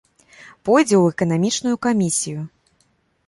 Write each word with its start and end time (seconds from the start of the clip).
Пойдзе 0.69 0.95
ў 0.99 1.03
эканамічную 1.15 1.75
камісію! 1.87 2.41